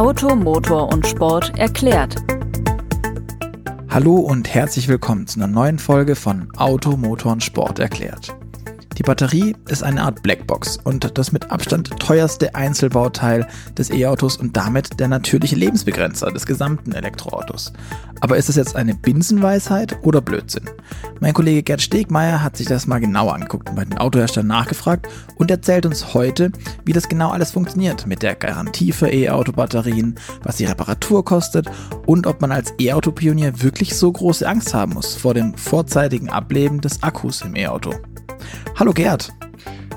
[0.00, 2.16] Auto, Motor und Sport erklärt.
[3.90, 8.34] Hallo und herzlich willkommen zu einer neuen Folge von Auto, Motor und Sport erklärt.
[8.98, 13.46] Die Batterie ist eine Art Blackbox und das mit Abstand teuerste Einzelbauteil
[13.78, 17.72] des E-Autos und damit der natürliche Lebensbegrenzer des gesamten Elektroautos.
[18.20, 20.68] Aber ist es jetzt eine Binsenweisheit oder Blödsinn?
[21.20, 25.08] Mein Kollege Gerd Stegmeier hat sich das mal genauer angeguckt und bei den Autoherstellern nachgefragt
[25.36, 26.50] und erzählt uns heute,
[26.84, 31.70] wie das genau alles funktioniert mit der Garantie für E-Auto-Batterien, was die Reparatur kostet
[32.06, 36.80] und ob man als E-Auto-Pionier wirklich so große Angst haben muss vor dem vorzeitigen Ableben
[36.80, 37.94] des Akkus im E-Auto.
[38.76, 39.32] Hallo Gerd.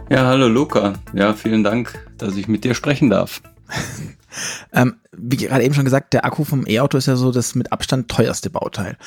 [0.09, 0.93] Ja, hallo Luca.
[1.13, 3.41] Ja, vielen Dank, dass ich mit dir sprechen darf.
[4.73, 7.71] ähm, wie gerade eben schon gesagt, der Akku vom E-Auto ist ja so das mit
[7.71, 8.97] Abstand teuerste Bauteil.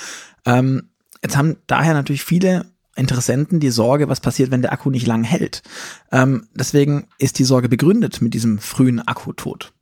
[0.44, 0.88] Ähm,
[1.22, 5.22] jetzt haben daher natürlich viele Interessenten die Sorge, was passiert, wenn der Akku nicht lang
[5.22, 5.62] hält.
[6.10, 9.72] Ähm, deswegen ist die Sorge begründet mit diesem frühen Akkutod.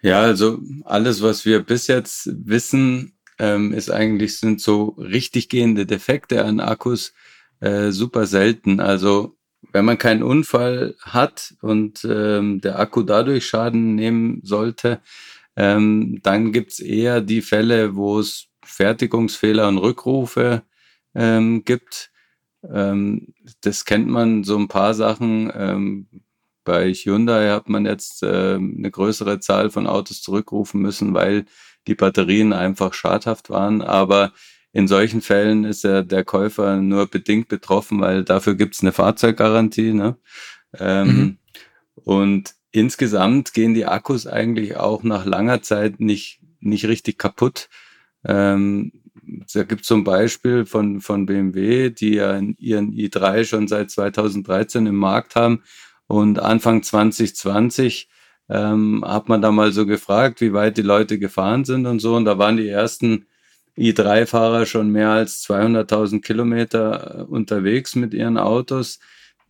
[0.00, 5.84] Ja, also alles, was wir bis jetzt wissen, ähm, ist eigentlich sind so richtig gehende
[5.84, 7.12] Defekte an Akkus,
[7.60, 8.80] äh, super selten.
[8.80, 9.36] Also
[9.72, 15.00] wenn man keinen Unfall hat und ähm, der Akku dadurch Schaden nehmen sollte,
[15.56, 20.62] ähm, dann gibt's eher die Fälle, wo es Fertigungsfehler und Rückrufe
[21.14, 22.10] ähm, gibt.
[22.62, 25.50] Ähm, das kennt man, so ein paar Sachen.
[25.54, 26.08] Ähm,
[26.64, 31.46] bei Hyundai hat man jetzt äh, eine größere Zahl von Autos zurückrufen müssen, weil
[31.86, 33.82] die Batterien einfach schadhaft waren.
[33.82, 34.32] Aber
[34.76, 39.94] in solchen Fällen ist ja der Käufer nur bedingt betroffen, weil dafür gibt's eine Fahrzeuggarantie.
[39.94, 40.18] Ne?
[40.78, 41.38] Ähm, mhm.
[41.94, 47.70] Und insgesamt gehen die Akkus eigentlich auch nach langer Zeit nicht, nicht richtig kaputt.
[48.22, 48.92] Ähm,
[49.54, 54.96] da gibt's zum Beispiel von, von BMW, die ja ihren i3 schon seit 2013 im
[54.96, 55.62] Markt haben.
[56.06, 58.10] Und Anfang 2020
[58.50, 62.14] ähm, hat man da mal so gefragt, wie weit die Leute gefahren sind und so.
[62.14, 63.24] Und da waren die ersten
[63.76, 68.98] i3-Fahrer schon mehr als 200.000 Kilometer äh, unterwegs mit ihren Autos.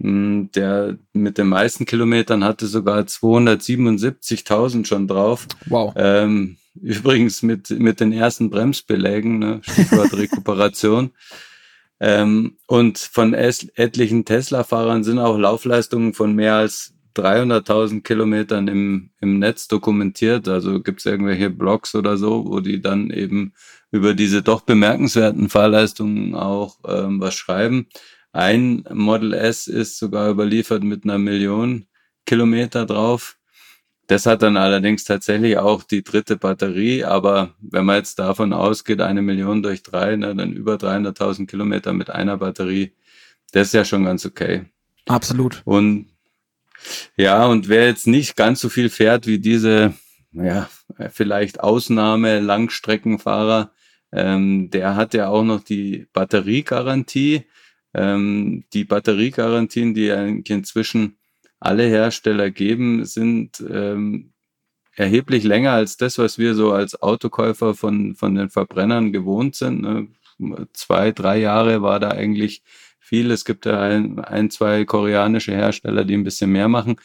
[0.01, 5.47] Hm, der mit den meisten Kilometern hatte sogar 277.000 schon drauf.
[5.67, 5.93] Wow.
[5.97, 9.61] Ähm, übrigens mit, mit den ersten Bremsbelägen, ne?
[9.63, 11.13] Stichwort Rekuperation.
[12.01, 19.39] ähm, und von etlichen Tesla-Fahrern sind auch Laufleistungen von mehr als 300.000 Kilometern im, im
[19.39, 20.49] Netz dokumentiert.
[20.49, 23.55] Also gibt es irgendwelche Blogs oder so, wo die dann eben
[23.97, 27.89] über diese doch bemerkenswerten Fahrleistungen auch ähm, was schreiben.
[28.33, 31.87] Ein Model S ist sogar überliefert mit einer Million
[32.27, 33.39] Kilometer drauf.
[34.09, 39.01] Das hat dann allerdings tatsächlich auch die dritte Batterie, aber wenn man jetzt davon ausgeht,
[39.01, 42.93] eine Million durch drei, ne, dann über 300.000 Kilometer mit einer Batterie,
[43.53, 44.67] das ist ja schon ganz okay.
[45.07, 45.63] Absolut.
[45.65, 46.07] Und
[47.17, 49.95] ja, und wer jetzt nicht ganz so viel fährt wie diese,
[50.33, 50.69] ja,
[51.11, 53.73] vielleicht Ausnahme Langstreckenfahrer,
[54.17, 57.45] ähm, der hat ja auch noch die Batteriegarantie.
[57.95, 61.19] Ähm, die Batteriegarantien, die inzwischen
[61.61, 64.33] alle Hersteller geben, sind ähm,
[64.95, 69.83] erheblich länger als das, was wir so als Autokäufer von, von den Verbrennern gewohnt sind.
[69.83, 70.09] Ne?
[70.73, 72.63] Zwei, drei Jahre war da eigentlich
[72.99, 73.31] viel.
[73.31, 76.97] Es gibt ja ein, ein, zwei koreanische Hersteller, die ein bisschen mehr machen.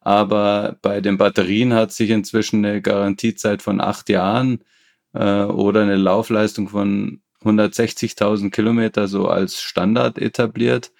[0.00, 4.60] Aber bei den Batterien hat sich inzwischen eine Garantiezeit von acht Jahren
[5.12, 10.92] äh, oder eine Laufleistung von 160.000 Kilometer so als Standard etabliert.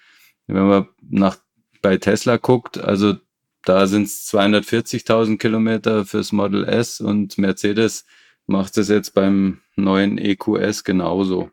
[0.47, 1.37] Wenn man nach
[1.81, 3.15] bei Tesla guckt, also
[3.63, 8.05] da sind es 240.000 Kilometer fürs Model S und Mercedes
[8.47, 11.51] macht es jetzt beim neuen EQS genauso.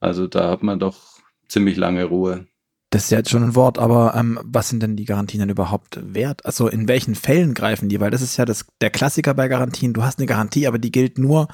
[0.00, 2.46] Also da hat man doch ziemlich lange Ruhe.
[2.90, 5.48] Das ist ja jetzt schon ein Wort, aber ähm, was sind denn die Garantien denn
[5.48, 6.44] überhaupt wert?
[6.44, 8.00] Also in welchen Fällen greifen die?
[8.00, 9.92] Weil das ist ja das, der Klassiker bei Garantien.
[9.92, 11.46] Du hast eine Garantie, aber die gilt nur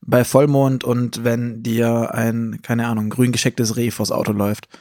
[0.00, 4.68] bei Vollmond und wenn dir ein, keine Ahnung, grün geschecktes Reh vors Auto läuft.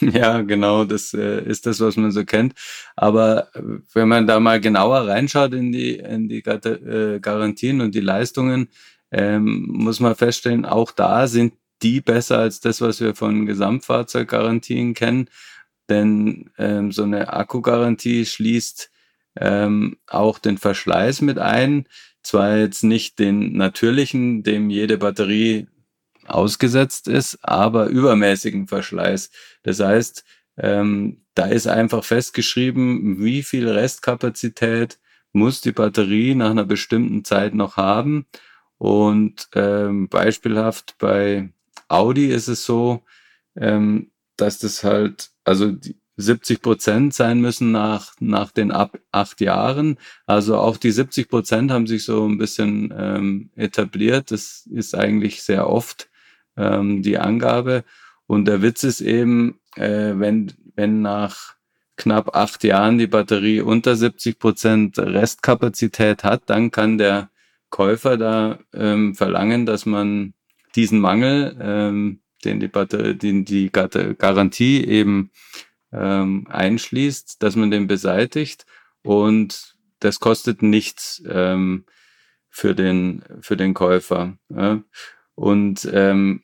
[0.00, 2.54] Ja, genau, das äh, ist das, was man so kennt.
[2.96, 3.62] Aber äh,
[3.94, 8.68] wenn man da mal genauer reinschaut in die, in die äh, Garantien und die Leistungen,
[9.12, 14.94] ähm, muss man feststellen, auch da sind die besser als das, was wir von Gesamtfahrzeuggarantien
[14.94, 15.28] kennen.
[15.88, 18.90] Denn ähm, so eine Akkugarantie schließt
[19.36, 21.86] ähm, auch den Verschleiß mit ein.
[22.22, 25.66] Zwar jetzt nicht den natürlichen, dem jede Batterie
[26.26, 29.30] ausgesetzt ist, aber übermäßigen Verschleiß.
[29.62, 30.24] Das heißt,
[30.58, 34.98] ähm, da ist einfach festgeschrieben, wie viel Restkapazität
[35.32, 38.26] muss die Batterie nach einer bestimmten Zeit noch haben.
[38.78, 41.52] Und ähm, beispielhaft bei
[41.90, 43.02] Audi ist es so,
[43.56, 49.40] ähm, dass das halt, also die, 70 Prozent sein müssen nach, nach den ab acht
[49.40, 49.96] Jahren.
[50.26, 54.30] Also auch die 70 Prozent haben sich so ein bisschen ähm, etabliert.
[54.30, 56.10] Das ist eigentlich sehr oft
[56.56, 57.84] ähm, die Angabe.
[58.26, 61.54] Und der Witz ist eben, äh, wenn, wenn nach
[61.96, 67.30] knapp acht Jahren die Batterie unter 70 Prozent Restkapazität hat, dann kann der
[67.70, 70.34] Käufer da ähm, verlangen, dass man
[70.74, 72.70] diesen Mangel, ähm, den die,
[73.16, 75.30] den die Garantie eben
[75.92, 78.66] ähm, einschließt, dass man den beseitigt
[79.02, 81.84] und das kostet nichts ähm,
[82.48, 84.38] für den für den Käufer.
[84.48, 84.82] Ja.
[85.34, 86.42] Und ähm,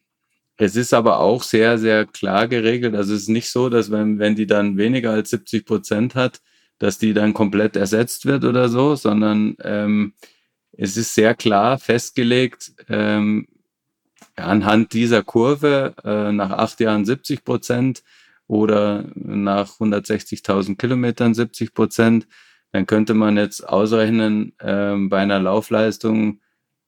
[0.58, 2.94] es ist aber auch sehr, sehr klar geregelt.
[2.94, 6.40] Also es ist nicht so, dass wenn, wenn die dann weniger als 70 Prozent hat,
[6.78, 10.14] dass die dann komplett ersetzt wird oder so, sondern ähm,
[10.73, 13.49] es ist sehr klar festgelegt, ähm,
[14.37, 18.03] anhand dieser Kurve äh, nach acht Jahren 70 Prozent
[18.47, 22.27] oder nach 160.000 Kilometern 70 Prozent,
[22.73, 26.41] dann könnte man jetzt ausrechnen, ähm, bei einer Laufleistung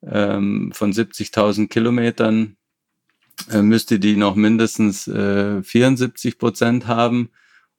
[0.03, 2.57] ähm, von 70.000 Kilometern
[3.51, 7.31] äh, müsste die noch mindestens äh, 74 Prozent haben.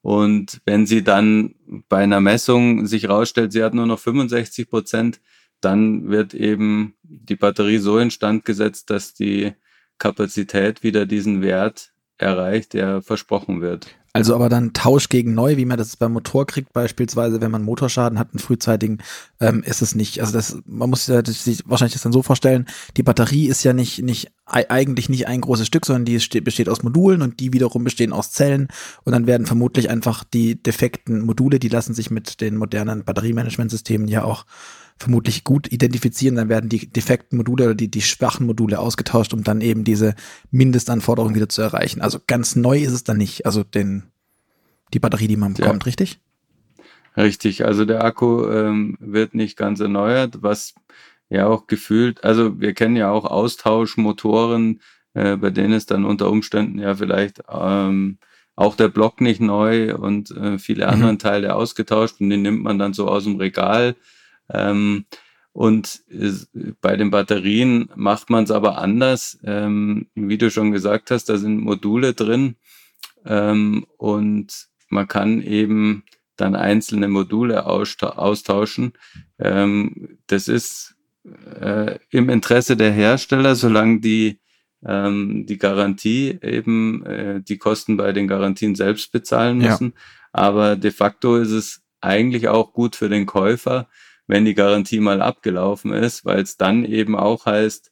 [0.01, 1.55] Und wenn sie dann
[1.89, 5.19] bei einer Messung sich rausstellt, sie hat nur noch 65 Prozent,
[5.61, 9.53] dann wird eben die Batterie so instand gesetzt, dass die
[9.97, 13.95] Kapazität wieder diesen Wert erreicht, der versprochen wird.
[14.11, 17.63] Also aber dann Tausch gegen neu, wie man das beim Motor kriegt, beispielsweise, wenn man
[17.63, 18.97] Motorschaden hat, einen frühzeitigen,
[19.39, 20.19] ähm, ist es nicht.
[20.19, 22.65] Also das, man muss sich wahrscheinlich das dann so vorstellen,
[22.97, 26.81] die Batterie ist ja nicht, nicht eigentlich nicht ein großes Stück, sondern die besteht aus
[26.81, 28.69] Modulen und die wiederum bestehen aus Zellen
[29.03, 34.07] und dann werden vermutlich einfach die defekten Module, die lassen sich mit den modernen Batteriemanagementsystemen
[34.07, 34.45] ja auch
[34.99, 39.43] vermutlich gut identifizieren, dann werden die defekten Module oder die, die schwachen Module ausgetauscht, um
[39.43, 40.13] dann eben diese
[40.51, 42.01] Mindestanforderungen wieder zu erreichen.
[42.01, 44.03] Also ganz neu ist es dann nicht, also den,
[44.93, 45.85] die Batterie, die man bekommt, ja.
[45.85, 46.19] richtig?
[47.15, 50.75] Richtig, also der Akku ähm, wird nicht ganz erneuert, was
[51.29, 54.81] ja auch gefühlt, also wir kennen ja auch Austauschmotoren,
[55.13, 58.17] äh, bei denen ist dann unter Umständen ja vielleicht ähm,
[58.55, 60.93] auch der Block nicht neu und äh, viele mhm.
[60.93, 63.95] anderen Teile ausgetauscht und den nimmt man dann so aus dem Regal
[64.51, 65.05] ähm,
[65.51, 66.03] und
[66.81, 69.39] bei den Batterien macht man es aber anders.
[69.43, 72.55] Ähm, wie du schon gesagt hast, da sind Module drin
[73.25, 76.03] ähm, und man kann eben
[76.37, 78.93] dann einzelne Module austauschen.
[79.37, 80.95] Ähm, das ist
[81.59, 84.39] äh, im Interesse der Hersteller, solange die
[84.85, 89.87] ähm, die Garantie eben äh, die Kosten bei den Garantien selbst bezahlen müssen.
[89.87, 90.01] Ja.
[90.31, 93.89] Aber de facto ist es eigentlich auch gut für den Käufer,
[94.29, 97.91] wenn die Garantie mal abgelaufen ist, weil es dann eben auch heißt,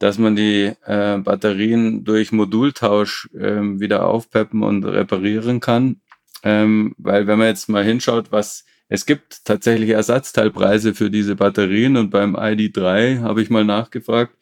[0.00, 6.00] dass man die äh, Batterien durch Modultausch ähm, wieder aufpeppen und reparieren kann.
[6.42, 11.96] Ähm, weil wenn man jetzt mal hinschaut, was es gibt tatsächlich Ersatzteilpreise für diese Batterien
[11.96, 14.34] und beim ID3 habe ich mal nachgefragt,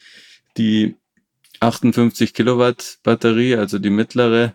[0.57, 0.97] die
[1.61, 4.55] 58 Kilowatt Batterie, also die mittlere,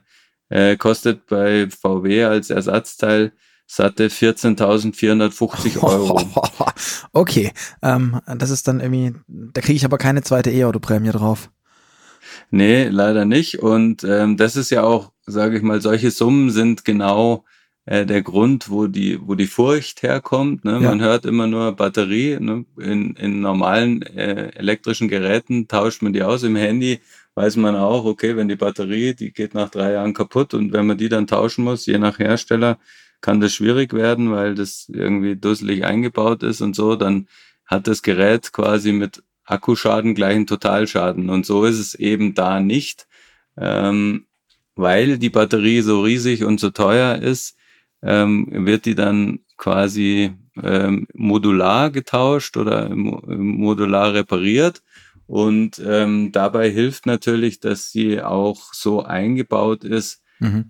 [0.49, 3.33] äh, kostet bei VW als Ersatzteil
[3.75, 6.21] satte 14.450 Euro.
[7.11, 11.49] okay, ähm, das ist dann irgendwie, da kriege ich aber keine zweite E-Auto-Prämie drauf.
[12.51, 13.59] Nee, leider nicht.
[13.59, 17.45] Und ähm, das ist ja auch, sage ich mal, solche Summen sind genau
[17.85, 20.63] äh, der Grund, wo die, wo die Furcht herkommt.
[20.65, 20.73] Ne?
[20.73, 20.79] Ja.
[20.79, 22.37] Man hört immer nur Batterie.
[22.39, 22.65] Ne?
[22.77, 26.43] In, in normalen äh, elektrischen Geräten tauscht man die aus.
[26.43, 26.99] Im Handy
[27.33, 30.85] weiß man auch, okay, wenn die Batterie, die geht nach drei Jahren kaputt und wenn
[30.85, 32.77] man die dann tauschen muss, je nach Hersteller,
[33.23, 37.27] kann das schwierig werden, weil das irgendwie dusselig eingebaut ist und so, dann
[37.65, 41.29] hat das Gerät quasi mit Akkuschaden gleich einen Totalschaden.
[41.29, 43.07] Und so ist es eben da nicht,
[43.57, 44.25] ähm,
[44.75, 47.55] weil die Batterie so riesig und so teuer ist,
[48.01, 54.83] ähm, wird die dann quasi ähm, modular getauscht oder modular repariert.
[55.27, 60.65] Und ähm, dabei hilft natürlich, dass sie auch so eingebaut ist, mhm.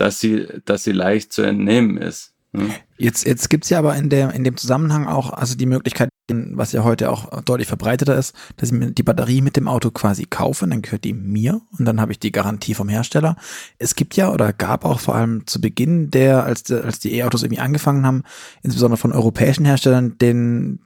[0.00, 2.32] Dass sie, dass sie leicht zu entnehmen ist.
[2.52, 2.72] Hm?
[2.96, 6.72] Jetzt, jetzt gibt's ja aber in, der, in dem Zusammenhang auch also die Möglichkeit, was
[6.72, 10.24] ja heute auch deutlich verbreiteter ist, dass ich mir die Batterie mit dem Auto quasi
[10.24, 13.36] kaufe, dann gehört die mir und dann habe ich die Garantie vom Hersteller.
[13.78, 17.42] Es gibt ja oder gab auch vor allem zu Beginn der, als, als die E-Autos
[17.42, 18.22] irgendwie angefangen haben,
[18.62, 20.80] insbesondere von europäischen Herstellern, den,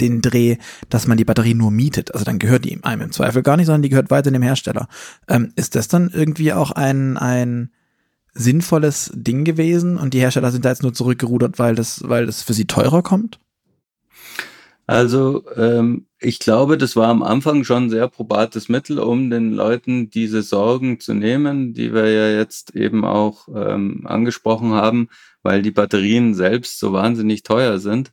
[0.00, 0.56] den Dreh,
[0.90, 2.12] dass man die Batterie nur mietet.
[2.12, 4.88] Also dann gehört die einem im Zweifel gar nicht, sondern die gehört weiter dem Hersteller.
[5.28, 7.70] Ähm, ist das dann irgendwie auch ein, ein
[8.34, 12.42] sinnvolles Ding gewesen und die Hersteller sind da jetzt nur zurückgerudert, weil das, weil das
[12.42, 13.38] für sie teurer kommt?
[14.86, 20.10] Also ähm, ich glaube, das war am Anfang schon sehr probates Mittel, um den Leuten
[20.10, 25.08] diese Sorgen zu nehmen, die wir ja jetzt eben auch ähm, angesprochen haben,
[25.42, 28.12] weil die Batterien selbst so wahnsinnig teuer sind.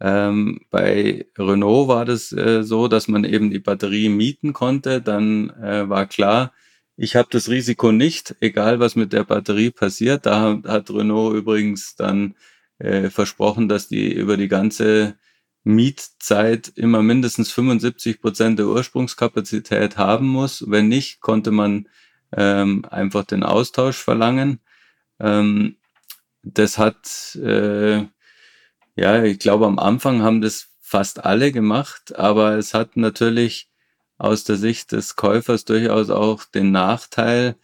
[0.00, 5.00] Ähm, bei Renault war das äh, so, dass man eben die Batterie mieten konnte.
[5.00, 6.52] Dann äh, war klar,
[6.96, 10.26] ich habe das Risiko nicht, egal was mit der Batterie passiert.
[10.26, 12.34] Da hat Renault übrigens dann
[12.78, 15.16] äh, versprochen, dass die über die ganze
[15.64, 20.64] Mietzeit immer mindestens 75 Prozent der Ursprungskapazität haben muss.
[20.68, 21.88] Wenn nicht, konnte man
[22.36, 24.60] ähm, einfach den Austausch verlangen.
[25.20, 25.76] Ähm,
[26.42, 28.04] das hat, äh,
[28.96, 33.71] ja, ich glaube, am Anfang haben das fast alle gemacht, aber es hat natürlich
[34.22, 37.56] aus der Sicht des Käufers durchaus auch den Nachteil,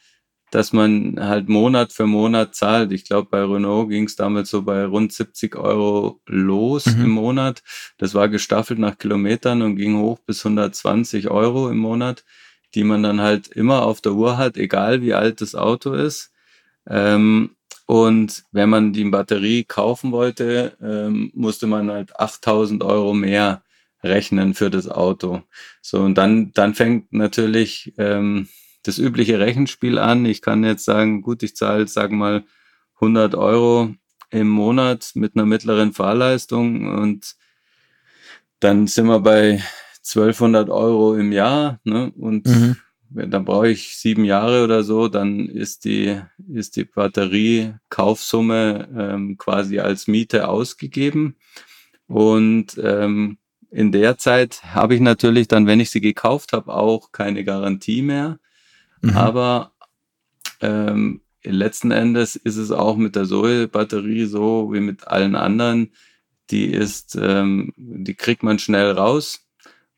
[0.51, 2.91] dass man halt Monat für Monat zahlt.
[2.91, 7.05] Ich glaube, bei Renault ging es damals so bei rund 70 Euro los mhm.
[7.05, 7.63] im Monat.
[7.99, 12.25] Das war gestaffelt nach Kilometern und ging hoch bis 120 Euro im Monat,
[12.75, 16.33] die man dann halt immer auf der Uhr hat, egal wie alt das Auto ist.
[16.89, 17.51] Ähm,
[17.87, 23.63] und wenn man die Batterie kaufen wollte, ähm, musste man halt 8000 Euro mehr
[24.03, 25.43] rechnen für das Auto.
[25.83, 28.49] So, und dann, dann fängt natürlich ähm,
[28.83, 30.25] das übliche Rechenspiel an.
[30.25, 32.45] Ich kann jetzt sagen, gut, ich zahle, sagen mal,
[32.95, 33.95] 100 Euro
[34.31, 37.35] im Monat mit einer mittleren Fahrleistung und
[38.61, 39.63] dann sind wir bei
[40.05, 42.13] 1200 Euro im Jahr ne?
[42.17, 42.77] und mhm.
[43.11, 46.21] dann brauche ich sieben Jahre oder so, dann ist die,
[46.53, 51.37] ist die Batterie-Kaufsumme ähm, quasi als Miete ausgegeben
[52.07, 53.39] und ähm,
[53.71, 58.03] in der Zeit habe ich natürlich dann, wenn ich sie gekauft habe, auch keine Garantie
[58.03, 58.39] mehr.
[59.03, 59.11] Mhm.
[59.11, 59.73] Aber
[60.61, 65.93] ähm, letzten Endes ist es auch mit der Zoe-Batterie so wie mit allen anderen.
[66.51, 69.47] Die ist, ähm, die kriegt man schnell raus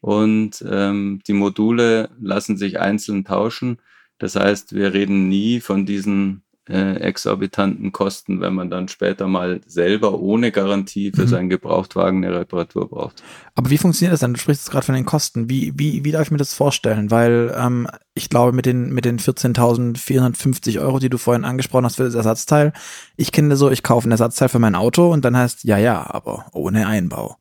[0.00, 3.78] und ähm, die Module lassen sich einzeln tauschen.
[4.18, 9.60] Das heißt, wir reden nie von diesen äh, exorbitanten Kosten, wenn man dann später mal
[9.66, 11.28] selber ohne Garantie für mhm.
[11.28, 13.22] seinen Gebrauchtwagen eine Reparatur braucht.
[13.54, 14.34] Aber wie funktioniert das dann?
[14.34, 15.50] Du sprichst gerade von den Kosten.
[15.50, 17.10] Wie, wie, wie darf ich mir das vorstellen?
[17.10, 21.96] Weil ähm, ich glaube, mit den, mit den 14.450 Euro, die du vorhin angesprochen hast
[21.96, 22.72] für das Ersatzteil,
[23.16, 26.06] ich kenne so, ich kaufe ein Ersatzteil für mein Auto und dann heißt, ja, ja,
[26.08, 27.36] aber ohne Einbau.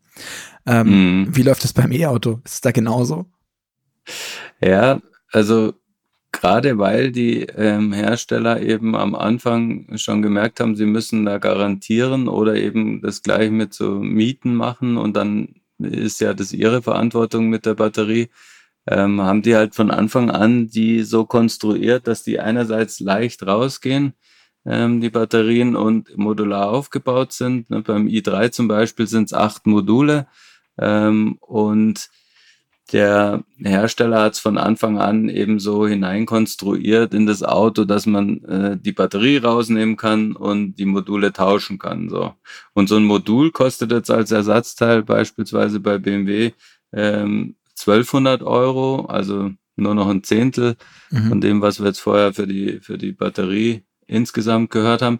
[0.65, 0.87] Ähm,
[1.21, 1.35] mhm.
[1.35, 2.41] Wie läuft das beim E-Auto?
[2.43, 3.25] Ist es da genauso?
[4.61, 4.99] Ja,
[5.31, 5.73] also
[6.31, 12.27] gerade weil die ähm, Hersteller eben am Anfang schon gemerkt haben, sie müssen da garantieren
[12.27, 17.49] oder eben das gleich mit so Mieten machen und dann ist ja das ihre Verantwortung
[17.49, 18.29] mit der Batterie,
[18.87, 24.13] ähm, haben die halt von Anfang an die so konstruiert, dass die einerseits leicht rausgehen,
[24.65, 27.69] ähm, die Batterien und modular aufgebaut sind.
[27.69, 30.27] Ne, beim i3 zum Beispiel sind es acht Module
[30.77, 32.09] ähm, und
[32.91, 38.43] der Hersteller hat es von Anfang an eben so hineinkonstruiert in das Auto, dass man
[38.45, 42.09] äh, die Batterie rausnehmen kann und die Module tauschen kann.
[42.09, 42.33] So.
[42.73, 46.51] Und so ein Modul kostet jetzt als Ersatzteil beispielsweise bei BMW
[46.91, 50.75] ähm, 1200 Euro, also nur noch ein Zehntel
[51.09, 51.29] mhm.
[51.29, 55.19] von dem, was wir jetzt vorher für die, für die Batterie insgesamt gehört haben.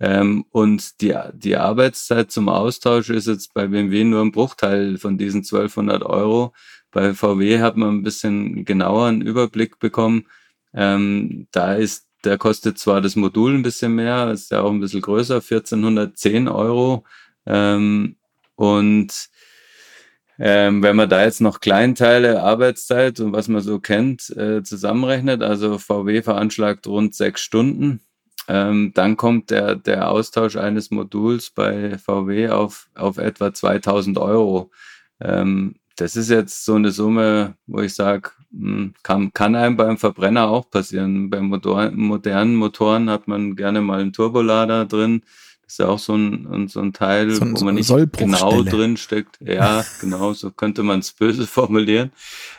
[0.00, 5.18] Ähm, und die, die Arbeitszeit zum Austausch ist jetzt bei BMW nur ein Bruchteil von
[5.18, 6.54] diesen 1200 Euro.
[6.90, 10.26] Bei VW hat man ein bisschen genauer einen Überblick bekommen.
[10.72, 14.80] Ähm, da ist, der kostet zwar das Modul ein bisschen mehr, ist ja auch ein
[14.80, 17.04] bisschen größer, 1410 Euro.
[17.46, 18.16] Ähm,
[18.56, 19.28] und
[20.38, 25.42] ähm, wenn man da jetzt noch Kleinteile, Arbeitszeit und was man so kennt, äh, zusammenrechnet,
[25.42, 28.00] also VW veranschlagt rund sechs Stunden,
[28.52, 34.72] ähm, dann kommt der, der Austausch eines Moduls bei VW auf, auf etwa 2000 Euro.
[35.20, 39.98] Ähm, das ist jetzt so eine Summe, wo ich sage, hm, kann, kann einem beim
[39.98, 41.30] Verbrenner auch passieren.
[41.30, 45.22] Bei Motor, modernen Motoren hat man gerne mal einen Turbolader drin.
[45.62, 48.64] Das ist ja auch so ein, so ein Teil, so ein, wo man nicht genau
[48.64, 49.38] drin steckt.
[49.40, 52.10] Ja, genau, so könnte man es böse formulieren.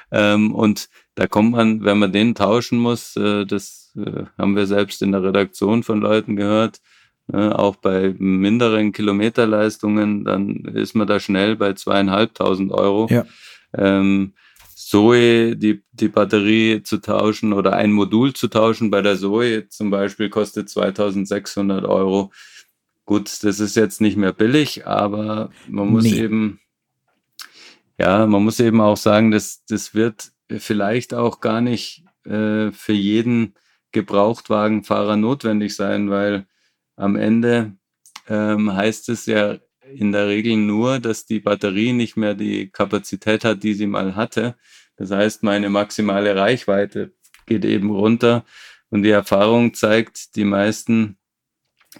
[0.10, 4.68] Ähm, und da kommt man, wenn man den tauschen muss, äh, das äh, haben wir
[4.68, 6.82] selbst in der Redaktion von Leuten gehört,
[7.28, 13.08] Ne, auch bei minderen Kilometerleistungen, dann ist man da schnell bei zweieinhalbtausend Euro.
[13.10, 13.26] Ja.
[13.74, 14.34] Ähm,
[14.76, 19.92] Zoe, die, die Batterie zu tauschen oder ein Modul zu tauschen bei der Zoe zum
[19.92, 22.34] Beispiel kostet 2600 Euro.
[23.06, 26.20] Gut, das ist jetzt nicht mehr billig, aber man muss nee.
[26.24, 26.60] eben,
[27.98, 32.94] ja, man muss eben auch sagen, dass das wird vielleicht auch gar nicht äh, für
[32.94, 33.54] jeden
[33.92, 36.48] Gebrauchtwagenfahrer notwendig sein, weil
[36.96, 37.78] am Ende
[38.28, 39.58] ähm, heißt es ja
[39.94, 44.16] in der Regel nur, dass die Batterie nicht mehr die Kapazität hat, die sie mal
[44.16, 44.56] hatte.
[44.96, 47.14] Das heißt, meine maximale Reichweite
[47.46, 48.46] geht eben runter.
[48.90, 51.18] Und die Erfahrung zeigt, die meisten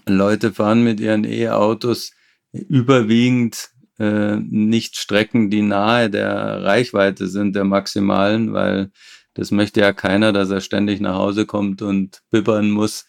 [0.06, 2.12] Leute fahren mit ihren E-Autos
[2.52, 8.90] überwiegend äh, nicht Strecken, die nahe der Reichweite sind, der maximalen, weil
[9.34, 13.06] das möchte ja keiner, dass er ständig nach Hause kommt und bibbern muss,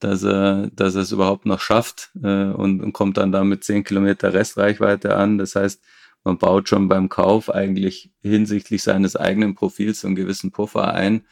[0.00, 3.64] dass er, dass er es überhaupt noch schafft äh, und, und kommt dann da mit
[3.64, 5.38] 10 Kilometer Restreichweite an.
[5.38, 5.82] Das heißt,
[6.24, 11.24] man baut schon beim Kauf eigentlich hinsichtlich seines eigenen Profils einen gewissen Puffer ein.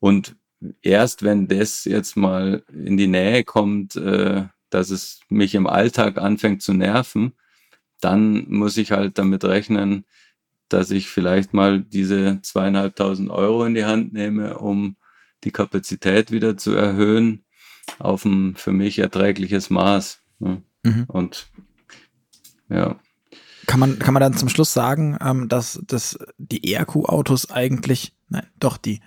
[0.00, 0.36] Und
[0.82, 6.18] erst wenn das jetzt mal in die Nähe kommt, äh, dass es mich im Alltag
[6.18, 7.32] anfängt zu nerven,
[8.00, 10.04] dann muss ich halt damit rechnen,
[10.68, 14.96] dass ich vielleicht mal diese zweieinhalbtausend Euro in die Hand nehme, um
[15.44, 17.44] die Kapazität wieder zu erhöhen
[17.98, 20.20] auf ein für mich erträgliches Maß.
[20.38, 20.62] Ne?
[20.82, 21.04] Mhm.
[21.08, 21.50] Und
[22.68, 22.96] ja.
[23.66, 28.46] Kann man, kann man dann zum Schluss sagen, ähm, dass, dass die ERQ-Autos eigentlich, nein,
[28.58, 29.00] doch die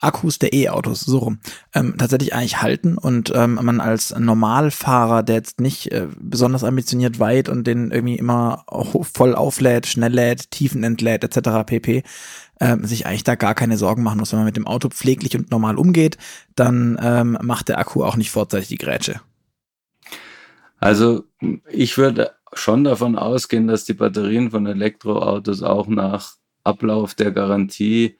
[0.00, 1.38] Akkus der E-Autos, so rum,
[1.74, 7.18] ähm, tatsächlich eigentlich halten und ähm, man als Normalfahrer, der jetzt nicht äh, besonders ambitioniert
[7.18, 8.64] weit und den irgendwie immer
[9.02, 11.64] voll auflädt, schnell lädt, Tiefen entlädt etc.
[11.66, 12.02] pp,
[12.60, 14.32] äh, sich eigentlich da gar keine Sorgen machen muss.
[14.32, 16.18] Wenn man mit dem Auto pfleglich und normal umgeht,
[16.54, 19.20] dann ähm, macht der Akku auch nicht vorzeitig die Grätsche.
[20.78, 21.24] Also
[21.70, 26.34] ich würde schon davon ausgehen, dass die Batterien von Elektroautos auch nach
[26.64, 28.18] Ablauf der Garantie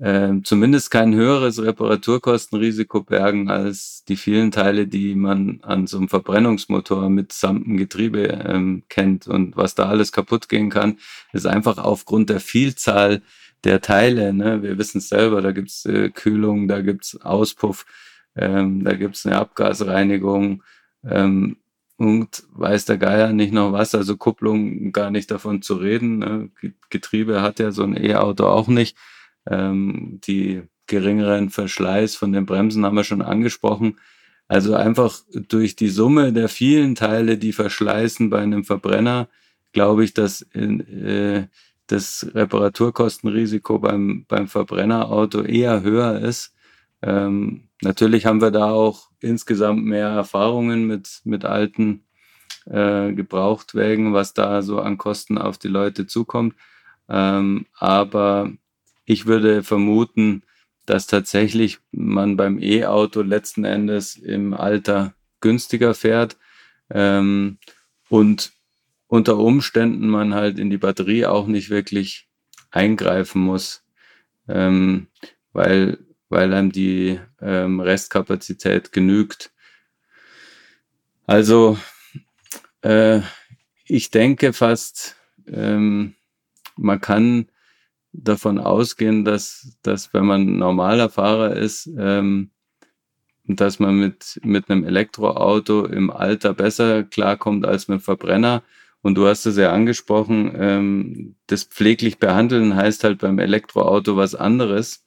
[0.00, 6.08] äh, zumindest kein höheres Reparaturkostenrisiko bergen als die vielen Teile, die man an so einem
[6.08, 9.28] Verbrennungsmotor mit samtem Getriebe ähm, kennt.
[9.28, 10.96] Und was da alles kaputt gehen kann,
[11.34, 13.20] ist einfach aufgrund der Vielzahl
[13.64, 14.32] der Teile.
[14.32, 14.62] Ne?
[14.62, 17.84] Wir wissen es selber, da gibt's äh, Kühlung, da gibt's Auspuff,
[18.36, 20.62] ähm, da gibt's eine Abgasreinigung.
[21.04, 21.58] Ähm,
[21.98, 26.18] und weiß der Geier nicht noch was, also Kupplung gar nicht davon zu reden.
[26.20, 26.50] Ne?
[26.88, 28.96] Getriebe hat ja so ein E-Auto auch nicht.
[29.48, 33.98] Ähm, die geringeren Verschleiß von den Bremsen haben wir schon angesprochen.
[34.48, 39.28] Also einfach durch die Summe der vielen Teile, die verschleißen bei einem Verbrenner,
[39.72, 41.46] glaube ich, dass in, äh,
[41.86, 46.54] das Reparaturkostenrisiko beim, beim Verbrennerauto eher höher ist.
[47.02, 52.04] Ähm, natürlich haben wir da auch insgesamt mehr Erfahrungen mit, mit alten
[52.66, 56.54] äh, Gebrauchtwägen, was da so an Kosten auf die Leute zukommt.
[57.08, 58.52] Ähm, aber
[59.10, 60.44] ich würde vermuten,
[60.86, 66.36] dass tatsächlich man beim E-Auto letzten Endes im Alter günstiger fährt
[66.90, 67.58] ähm,
[68.08, 68.52] und
[69.08, 72.28] unter Umständen man halt in die Batterie auch nicht wirklich
[72.70, 73.82] eingreifen muss,
[74.46, 75.08] ähm,
[75.52, 79.50] weil, weil einem die ähm, Restkapazität genügt.
[81.26, 81.78] Also
[82.82, 83.22] äh,
[83.86, 85.16] ich denke fast,
[85.48, 86.14] ähm,
[86.76, 87.48] man kann
[88.12, 92.50] davon ausgehen, dass, dass wenn man normaler Fahrer ist, ähm,
[93.46, 98.62] dass man mit, mit einem Elektroauto im Alter besser klarkommt als mit Verbrenner.
[99.02, 104.34] Und du hast es ja angesprochen, ähm, das pfleglich behandeln heißt halt beim Elektroauto was
[104.34, 105.04] anderes.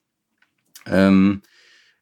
[0.86, 1.42] Ähm,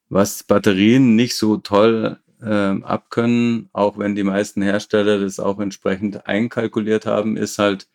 [0.10, 6.28] was Batterien nicht so toll ähm, abkönnen, auch wenn die meisten Hersteller das auch entsprechend
[6.28, 7.88] einkalkuliert haben, ist halt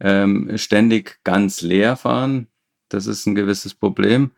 [0.00, 2.46] ähm, ständig ganz leer fahren.
[2.90, 4.32] Das ist ein gewisses Problem.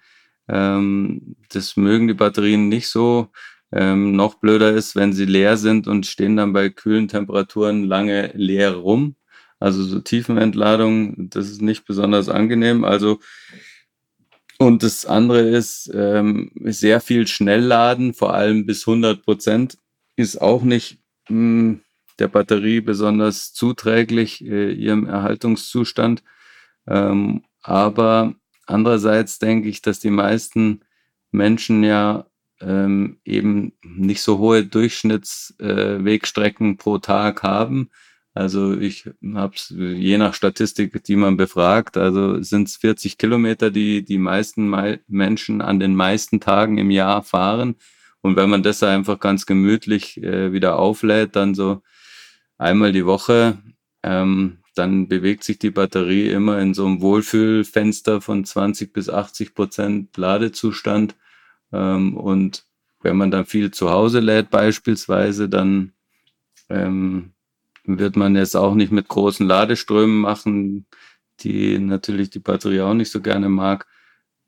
[0.49, 3.29] Ähm, das mögen die Batterien nicht so.
[3.73, 8.31] Ähm, noch blöder ist, wenn sie leer sind und stehen dann bei kühlen Temperaturen lange
[8.35, 9.17] leer rum.
[9.59, 12.85] Also so Tiefenentladung, das ist nicht besonders angenehm.
[12.85, 13.19] Also
[14.59, 19.77] und das andere ist ähm, sehr viel Schnellladen, vor allem bis 100 Prozent,
[20.15, 21.81] ist auch nicht mh, hm,
[22.21, 26.23] der Batterie besonders zuträglich äh, ihrem Erhaltungszustand.
[26.87, 30.81] Ähm, aber Andererseits denke ich, dass die meisten
[31.31, 32.27] Menschen ja
[32.61, 37.91] ähm, eben nicht so hohe Durchschnittswegstrecken äh, pro Tag haben.
[38.35, 43.71] Also ich habe es je nach Statistik, die man befragt, also sind es 40 Kilometer,
[43.71, 47.77] die die meisten Me Menschen an den meisten Tagen im Jahr fahren.
[48.23, 51.83] Und wenn man das einfach ganz gemütlich äh, wieder auflädt, dann so
[52.57, 53.59] einmal die Woche,
[54.03, 59.55] ähm, dann bewegt sich die Batterie immer in so einem Wohlfühlfenster von 20 bis 80
[59.55, 61.15] Prozent Ladezustand.
[61.73, 62.65] Ähm, und
[63.03, 65.93] wenn man dann viel zu Hause lädt beispielsweise, dann
[66.69, 67.33] ähm,
[67.85, 70.87] wird man es auch nicht mit großen Ladeströmen machen,
[71.41, 73.87] die natürlich die Batterie auch nicht so gerne mag.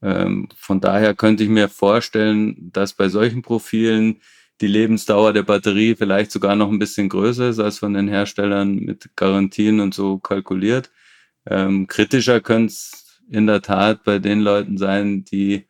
[0.03, 4.21] Ähm, von daher könnte ich mir vorstellen, dass bei solchen Profilen
[4.61, 8.77] die Lebensdauer der Batterie vielleicht sogar noch ein bisschen größer ist als von den Herstellern
[8.77, 10.91] mit Garantien und so kalkuliert.
[11.47, 15.67] Ähm, kritischer könnte es in der Tat bei den Leuten sein, die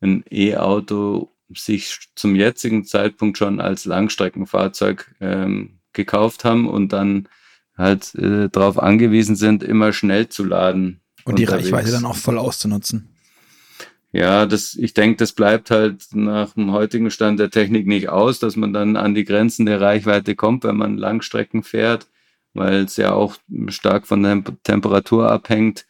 [0.00, 7.28] ein E-Auto sich zum jetzigen Zeitpunkt schon als Langstreckenfahrzeug ähm, gekauft haben und dann
[7.76, 11.00] halt äh, darauf angewiesen sind, immer schnell zu laden.
[11.24, 13.14] Und die Reichweite dann auch voll auszunutzen.
[14.10, 18.38] Ja, das, ich denke, das bleibt halt nach dem heutigen Stand der Technik nicht aus,
[18.38, 22.06] dass man dann an die Grenzen der Reichweite kommt, wenn man Langstrecken fährt,
[22.54, 23.36] weil es ja auch
[23.68, 25.84] stark von der Temperatur abhängt,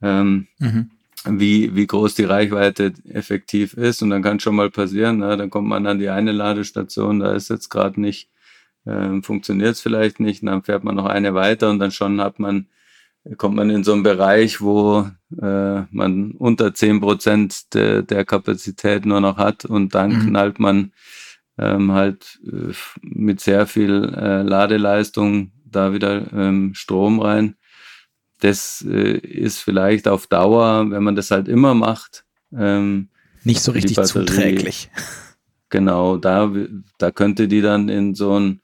[0.00, 0.90] ähm, mhm.
[1.26, 4.02] wie, wie groß die Reichweite effektiv ist.
[4.02, 7.34] Und dann kann schon mal passieren, na, dann kommt man an die eine Ladestation, da
[7.34, 8.30] ist jetzt gerade nicht,
[8.86, 12.18] ähm, funktioniert es vielleicht nicht, und dann fährt man noch eine weiter und dann schon
[12.22, 12.66] hat man
[13.36, 15.08] kommt man in so einen Bereich, wo
[15.40, 20.28] äh, man unter zehn Prozent de, der Kapazität nur noch hat und dann mhm.
[20.28, 20.92] knallt man
[21.58, 27.56] ähm, halt äh, mit sehr viel äh, Ladeleistung da wieder ähm, Strom rein.
[28.40, 32.24] Das äh, ist vielleicht auf Dauer, wenn man das halt immer macht,
[32.56, 33.08] ähm,
[33.44, 34.90] nicht so richtig zuträglich.
[35.70, 36.50] Genau, da,
[36.96, 38.62] da könnte die dann in so einen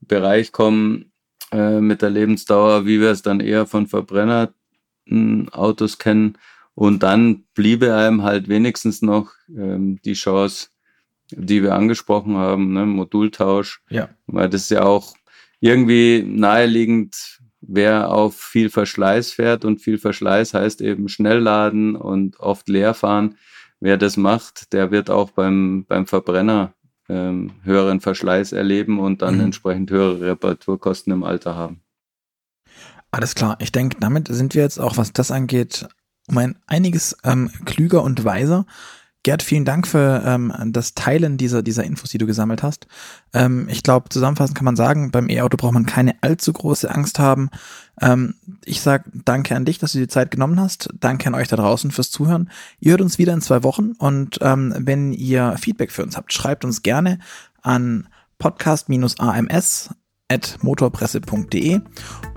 [0.00, 1.09] Bereich kommen,
[1.52, 6.38] äh, mit der Lebensdauer, wie wir es dann eher von Verbrennerautos kennen.
[6.74, 10.68] Und dann bliebe einem halt wenigstens noch ähm, die Chance,
[11.30, 12.86] die wir angesprochen haben, ne?
[12.86, 13.82] Modultausch.
[13.88, 14.08] Ja.
[14.26, 15.14] Weil das ist ja auch
[15.60, 22.40] irgendwie naheliegend, wer auf viel Verschleiß fährt und viel Verschleiß heißt eben schnell laden und
[22.40, 23.36] oft leer fahren.
[23.80, 26.74] Wer das macht, der wird auch beim, beim Verbrenner
[27.10, 29.46] ähm, höheren Verschleiß erleben und dann mhm.
[29.46, 31.82] entsprechend höhere Reparaturkosten im Alter haben.
[33.10, 33.56] Alles klar.
[33.60, 35.88] Ich denke, damit sind wir jetzt auch, was das angeht,
[36.28, 38.66] um ein einiges ähm, klüger und weiser.
[39.22, 42.86] Gerd, vielen Dank für ähm, das Teilen dieser, dieser Infos, die du gesammelt hast.
[43.34, 47.18] Ähm, ich glaube, zusammenfassend kann man sagen, beim E-Auto braucht man keine allzu große Angst
[47.18, 47.50] haben.
[48.00, 50.88] Ähm, ich sage danke an dich, dass du dir die Zeit genommen hast.
[50.98, 52.50] Danke an euch da draußen fürs Zuhören.
[52.78, 56.32] Ihr hört uns wieder in zwei Wochen und ähm, wenn ihr Feedback für uns habt,
[56.32, 57.18] schreibt uns gerne
[57.60, 59.90] an podcast-ams
[60.62, 61.80] motorpresse.de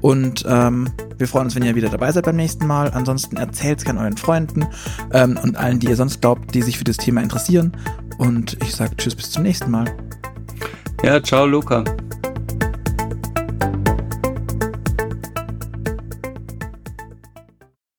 [0.02, 2.92] und ähm, wir freuen uns, wenn ihr wieder dabei seid beim nächsten Mal.
[2.92, 4.66] Ansonsten erzählt es gerne euren Freunden
[5.12, 7.72] ähm, und allen, die ihr sonst glaubt, die sich für das Thema interessieren.
[8.18, 9.86] Und ich sage Tschüss bis zum nächsten Mal.
[11.04, 11.84] Ja, ciao Luca.